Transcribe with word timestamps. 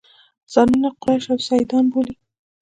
ځانونه 0.53 0.89
قریش 1.01 1.25
او 1.33 1.37
سیدان 1.47 1.85
بولي. 1.91 2.15